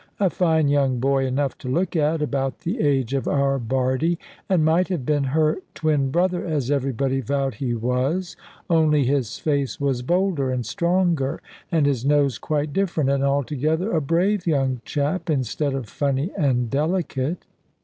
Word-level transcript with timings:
A 0.19 0.31
fine 0.31 0.67
young 0.67 0.99
boy 0.99 1.27
enough 1.27 1.55
to 1.59 1.67
look 1.67 1.95
at, 1.95 2.23
about 2.23 2.61
the 2.61 2.79
age 2.81 3.13
of 3.13 3.27
our 3.27 3.59
Bardie, 3.59 4.17
and 4.49 4.65
might 4.65 4.87
have 4.87 5.05
been 5.05 5.25
her 5.25 5.57
twin 5.75 6.09
brother, 6.09 6.43
as 6.43 6.71
everybody 6.71 7.21
vowed 7.21 7.53
he 7.53 7.75
was, 7.75 8.35
only 8.67 9.03
his 9.03 9.37
face 9.37 9.79
was 9.79 10.01
bolder 10.01 10.49
and 10.49 10.65
stronger, 10.65 11.39
and 11.71 11.85
his 11.85 12.03
nose 12.03 12.39
quite 12.39 12.73
different, 12.73 13.11
and 13.11 13.23
altogether 13.23 13.91
a 13.91 14.01
brave 14.01 14.47
young 14.47 14.81
chap, 14.85 15.29
instead 15.29 15.75
of 15.75 15.87
funny 15.87 16.31
and 16.35 16.71
delicate. 16.71 17.45